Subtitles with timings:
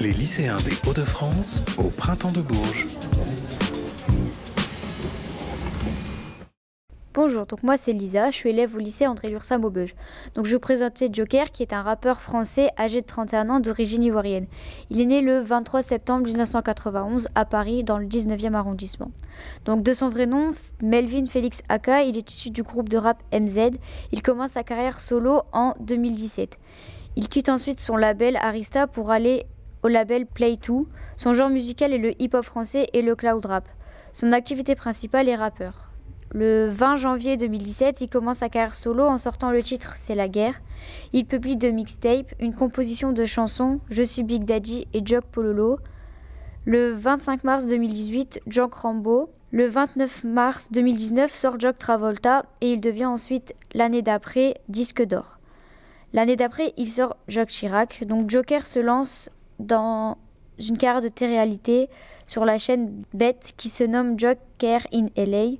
[0.00, 2.86] Les lycéens des Hauts-de-France au printemps de Bourges.
[7.12, 9.94] Bonjour, donc moi c'est Lisa, je suis élève au lycée André Lursa Maubeuge.
[10.34, 13.60] Donc je vais vous présenter Joker qui est un rappeur français âgé de 31 ans
[13.60, 14.46] d'origine ivoirienne.
[14.88, 19.10] Il est né le 23 septembre 1991 à Paris dans le 19e arrondissement.
[19.66, 23.22] Donc de son vrai nom, Melvin Félix Aka, il est issu du groupe de rap
[23.34, 23.72] MZ.
[24.12, 26.56] Il commence sa carrière solo en 2017.
[27.16, 29.44] Il quitte ensuite son label Arista pour aller
[29.82, 30.86] au label Play2.
[31.16, 33.68] Son genre musical est le hip-hop français et le cloud rap.
[34.12, 35.90] Son activité principale est rappeur.
[36.32, 40.28] Le 20 janvier 2017, il commence sa carrière solo en sortant le titre C'est la
[40.28, 40.60] guerre.
[41.12, 45.78] Il publie deux mixtapes, une composition de chansons Je suis Big Daddy et Jock Pololo.
[46.66, 49.30] Le 25 mars 2018, Jock Rambo.
[49.50, 55.38] Le 29 mars 2019 sort Jock Travolta et il devient ensuite l'année d'après disque d'or.
[56.12, 58.04] L'année d'après, il sort Jock Chirac.
[58.06, 59.30] Donc Joker se lance
[59.60, 60.16] dans
[60.58, 61.88] une carrière de télé-réalité
[62.26, 65.56] sur la chaîne Bête qui se nomme Joker in LA.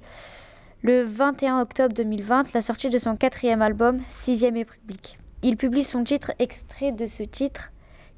[0.83, 5.19] Le 21 octobre 2020, la sortie de son quatrième album, Sixième République.
[5.42, 7.73] Il publie son titre extrait de ce titre,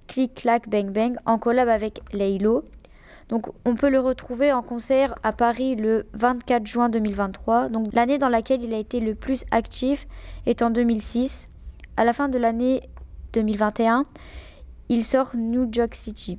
[0.07, 2.65] Click Clack Bang Bang, en collab avec Laylo.
[3.29, 7.69] Donc on peut le retrouver en concert à Paris le 24 juin 2023.
[7.69, 10.07] Donc l'année dans laquelle il a été le plus actif
[10.47, 11.49] est en 2006.
[11.97, 12.83] À la fin de l'année
[13.33, 14.05] 2021,
[14.93, 16.39] il sort New York City.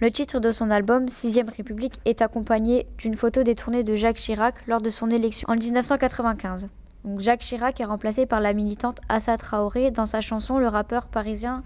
[0.00, 4.56] Le titre de son album, Sixième République, est accompagné d'une photo détournée de Jacques Chirac
[4.66, 6.66] lors de son élection en 1995.
[7.04, 9.92] Donc Jacques Chirac est remplacé par la militante Assa Traoré.
[9.92, 11.62] Dans sa chanson, le rappeur parisien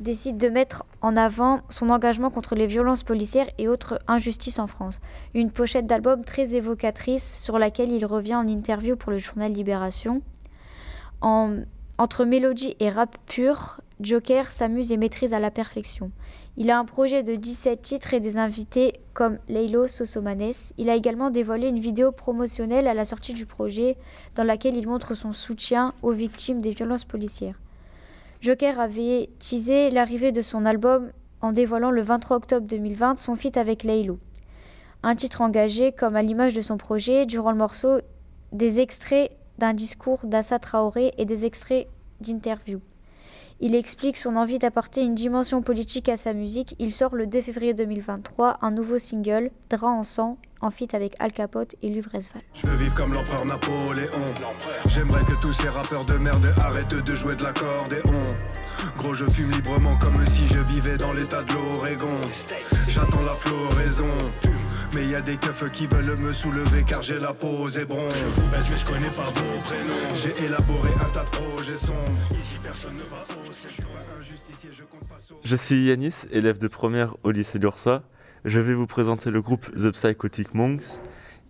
[0.00, 4.66] décide de mettre en avant son engagement contre les violences policières et autres injustices en
[4.66, 4.98] France.
[5.34, 10.20] Une pochette d'album très évocatrice sur laquelle il revient en interview pour le journal Libération.
[11.20, 16.12] entre mélodie et rap pur, Joker s'amuse et maîtrise à la perfection.
[16.56, 20.52] Il a un projet de 17 titres et des invités comme Leilo Sosomanes.
[20.76, 23.96] Il a également dévoilé une vidéo promotionnelle à la sortie du projet
[24.36, 27.58] dans laquelle il montre son soutien aux victimes des violences policières.
[28.40, 31.10] Joker avait teasé l'arrivée de son album
[31.40, 34.18] en dévoilant le 23 octobre 2020 son feat avec Leilo.
[35.02, 37.98] Un titre engagé comme à l'image de son projet, durant le morceau,
[38.52, 41.88] des extraits d'un discours d'Assa Traoré et des extraits
[42.20, 42.80] d'interviews.
[43.60, 46.76] Il explique son envie d'apporter une dimension politique à sa musique.
[46.78, 51.16] Il sort le 2 février 2023 un nouveau single, Drap en sang, en feat avec
[51.18, 52.42] Al Capote et Luvresval.
[52.54, 54.32] Je veux vivre comme l'empereur Napoléon.
[54.88, 58.28] J'aimerais que tous ces rappeurs de merde arrêtent de jouer de l'accordéon.
[58.96, 62.20] Gros, je fume librement comme si je vivais dans l'état de l'Oregon.
[62.88, 64.16] J'attends la floraison.
[64.94, 68.08] Mais y a des keufs qui veulent me soulever car j'ai la peau zébron.
[68.10, 70.14] Je vous baisse mais je connais pas vos prénoms.
[70.14, 72.12] J'ai élaboré un tas de projets sombres.
[75.44, 78.02] Je suis Yanis, élève de première au lycée d'Ursa.
[78.44, 80.84] Je vais vous présenter le groupe The Psychotic Monks.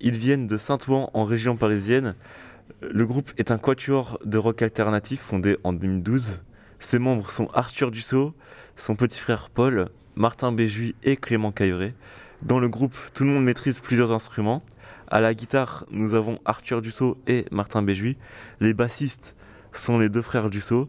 [0.00, 2.14] Ils viennent de Saint-Ouen en région parisienne.
[2.80, 6.42] Le groupe est un quatuor de rock alternatif fondé en 2012.
[6.78, 8.34] Ses membres sont Arthur Dussault,
[8.76, 11.94] son petit frère Paul, Martin Béjuy et Clément Cailleret.
[12.42, 14.62] Dans le groupe, tout le monde maîtrise plusieurs instruments.
[15.08, 18.16] À la guitare, nous avons Arthur Dussault et Martin Béjuy.
[18.60, 19.34] Les bassistes
[19.72, 20.88] sont les deux frères Dussault.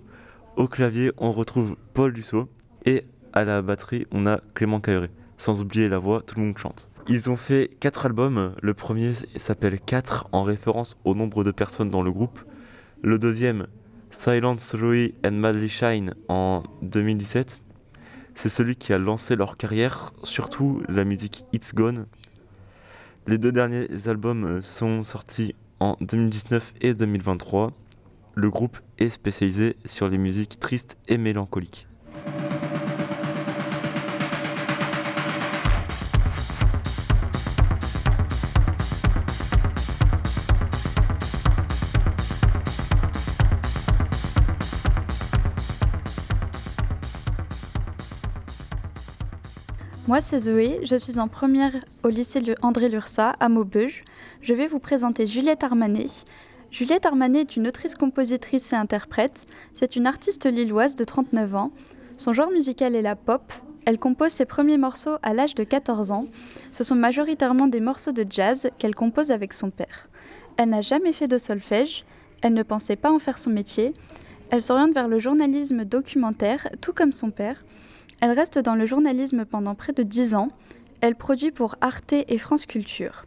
[0.58, 2.50] Au clavier, on retrouve Paul Dussault.
[2.86, 5.10] Et à la batterie, on a Clément Cailleret.
[5.40, 6.90] Sans oublier la voix, tout le monde chante.
[7.08, 8.54] Ils ont fait quatre albums.
[8.62, 12.40] Le premier s'appelle 4 en référence au nombre de personnes dans le groupe.
[13.02, 13.66] Le deuxième,
[14.12, 17.62] Silence Joey and Madly Shine en 2017
[18.40, 22.06] c'est celui qui a lancé leur carrière, surtout la musique It's Gone.
[23.28, 27.74] Les deux derniers albums euh, sont sortis en 2019 et 2023.
[28.36, 31.89] Le groupe est spécialisé sur les musiques tristes et mélancoliques.
[50.10, 54.04] Moi, c'est Zoé, je suis en première au lycée André Lursa à Maubeuge.
[54.42, 56.08] Je vais vous présenter Juliette Armanet.
[56.72, 59.46] Juliette Armanet est une autrice, compositrice et interprète.
[59.76, 61.72] C'est une artiste lilloise de 39 ans.
[62.18, 63.54] Son genre musical est la pop.
[63.86, 66.26] Elle compose ses premiers morceaux à l'âge de 14 ans.
[66.72, 70.10] Ce sont majoritairement des morceaux de jazz qu'elle compose avec son père.
[70.58, 72.02] Elle n'a jamais fait de solfège.
[72.42, 73.94] Elle ne pensait pas en faire son métier.
[74.50, 77.64] Elle s'oriente vers le journalisme documentaire, tout comme son père.
[78.22, 80.50] Elle reste dans le journalisme pendant près de 10 ans.
[81.00, 83.26] Elle produit pour Arte et France Culture.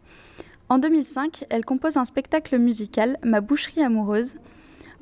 [0.69, 4.35] En 2005, elle compose un spectacle musical, Ma boucherie amoureuse.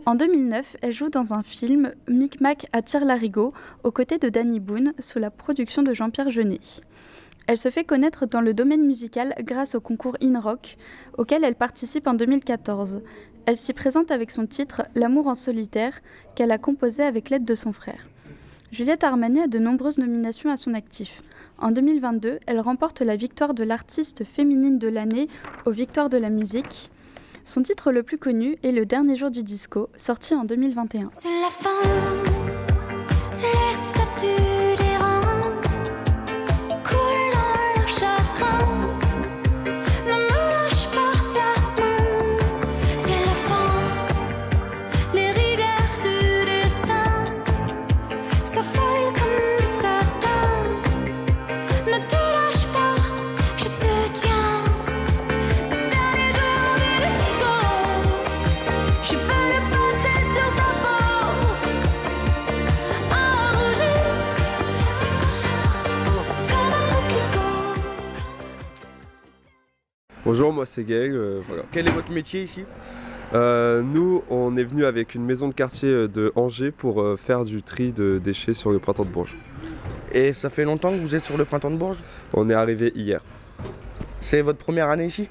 [0.05, 3.53] En 2009, elle joue dans un film Micmac à Tire-Larigot
[3.83, 6.61] aux côtés de Danny Boone sous la production de Jean-Pierre Jeunet.
[7.47, 10.77] Elle se fait connaître dans le domaine musical grâce au concours In Rock
[11.17, 13.01] auquel elle participe en 2014.
[13.45, 15.99] Elle s'y présente avec son titre L'amour en solitaire
[16.35, 18.10] qu'elle a composé avec l'aide de son frère.
[18.71, 21.23] Juliette Armanet a de nombreuses nominations à son actif.
[21.57, 25.27] En 2022, elle remporte la victoire de l'artiste féminine de l'année
[25.65, 26.89] aux Victoires de la musique.
[27.43, 31.11] Son titre le plus connu est Le dernier jour du disco, sorti en 2021.
[31.15, 32.60] C'est la fin,
[70.23, 71.15] Bonjour, moi c'est Gaël.
[71.15, 71.63] euh, voilà.
[71.71, 72.63] Quel est votre métier ici?
[73.33, 77.17] Euh, nous, on est venu avec une maison de quartier euh, de Angers pour euh,
[77.17, 79.35] faire du tri de déchets sur le printemps de Bourges.
[80.11, 82.03] Et ça fait longtemps que vous êtes sur le printemps de Bourges?
[82.33, 83.21] On est arrivé hier.
[84.19, 85.27] C'est votre première année ici?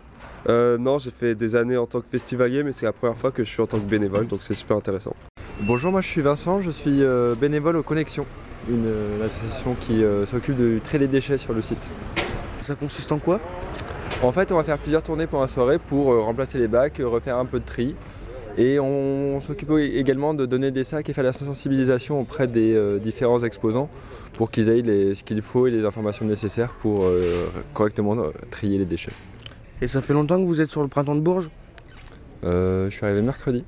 [0.49, 3.31] Euh, non, j'ai fait des années en tant que festivalier, mais c'est la première fois
[3.31, 5.15] que je suis en tant que bénévole, donc c'est super intéressant.
[5.61, 8.25] Bonjour, moi je suis Vincent, je suis euh, bénévole aux Connexions,
[8.69, 11.79] une, euh, association qui euh, s'occupe du tri des déchets sur le site.
[12.63, 13.39] Ça consiste en quoi?
[14.23, 17.01] En fait, on va faire plusieurs tournées pour la soirée pour euh, remplacer les bacs,
[17.01, 17.97] euh, refaire un peu de tri.
[18.59, 22.99] Et on, s'occupe également de donner des sacs et faire la sensibilisation auprès des euh,
[22.99, 23.89] différents exposants
[24.35, 28.31] pour qu'ils aient les- ce qu'il faut et les informations nécessaires pour euh, correctement euh,
[28.51, 29.13] trier les déchets.
[29.81, 31.51] Et ça fait longtemps que vous êtes sur le printemps de Bourges?
[32.45, 33.65] Euh, je suis arrivé mercredi,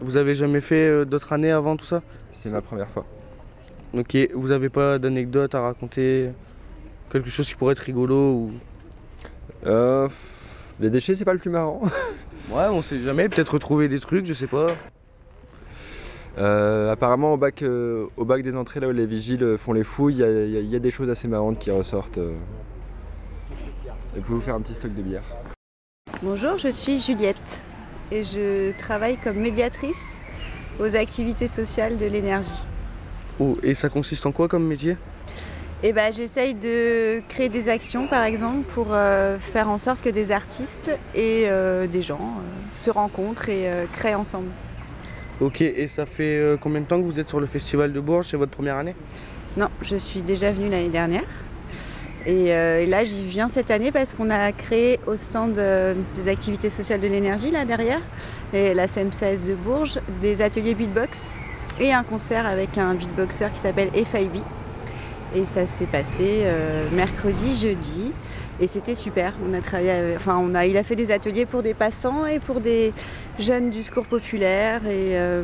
[0.00, 2.02] Vous avez jamais fait d'autres années avant tout ça?
[2.32, 3.04] C'est ma première fois.
[3.96, 6.30] Ok, vous avez pas d'anecdotes à raconter?
[7.10, 8.50] Quelque chose qui pourrait être rigolo ou...
[9.66, 10.08] Euh,
[10.80, 11.82] les déchets, c'est pas le plus marrant.
[12.48, 14.68] Ouais, on sait jamais, peut-être retrouver des trucs, je sais pas.
[16.38, 19.82] Euh, apparemment, au bac, euh, au bac des entrées, là où les vigiles font les
[19.82, 20.22] fouilles, il y,
[20.56, 22.18] a- y y des choses assez marrantes qui ressortent.
[22.18, 22.34] euh.
[24.14, 25.24] Et vous pouvez vous faire un petit stock de bière.
[26.22, 27.62] Bonjour, je suis Juliette
[28.12, 30.20] et je travaille comme médiatrice
[30.78, 32.62] aux activités sociales de l'énergie.
[33.40, 34.96] Oh, et ça consiste en quoi comme métier?
[35.82, 40.08] Et ben, j'essaye de créer des actions, par exemple, pour euh, faire en sorte que
[40.08, 44.48] des artistes et euh, des gens euh, se rencontrent et créent ensemble.
[45.38, 48.28] Ok, et ça fait combien de temps que vous êtes sur le festival de Bourges?
[48.30, 48.94] C'est votre première année?
[49.54, 51.24] Non, je suis déjà venue l'année dernière.
[52.24, 55.60] Et, et là, j'y viens cette année parce qu'on a créé au stand
[56.16, 58.00] des activités sociales de l'énergie, là derrière,
[58.54, 61.38] et la CMCS de Bourges, des ateliers beatbox
[61.78, 64.40] et un concert avec un beatboxer qui s'appelle FIB.
[65.34, 68.12] Et ça s'est passé euh, mercredi, jeudi.
[68.60, 69.34] Et c'était super.
[69.46, 72.24] On a travaillé, avec- enfin, on a, il a fait des ateliers pour des passants
[72.26, 72.92] et pour des
[73.38, 75.42] jeunes du secours populaire et, euh,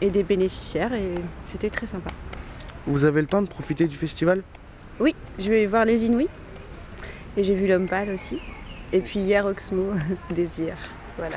[0.00, 0.94] et des bénéficiaires.
[0.94, 1.10] Et
[1.44, 2.10] c'était très sympa.
[2.86, 4.42] Vous avez le temps de profiter du festival?
[5.00, 6.28] Oui, je vais voir les Inouïs.
[7.36, 8.38] Et j'ai vu l'homme pâle aussi.
[8.92, 9.90] Et puis hier, Oxmo,
[10.34, 10.74] Désir.
[11.18, 11.36] Voilà.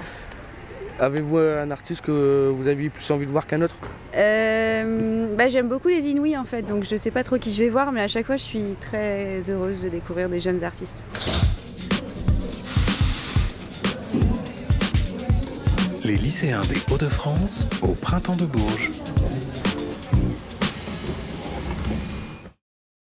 [1.00, 3.76] Avez-vous un artiste que vous aviez plus envie de voir qu'un autre?
[4.16, 7.64] Euh, bah, J'aime beaucoup les Inouïs en fait, donc je sais pas trop qui je
[7.64, 11.06] vais voir, mais à chaque fois, je suis très heureuse de découvrir des jeunes artistes.
[16.04, 18.92] Les lycéens des Hauts-de-France au printemps de Bourges.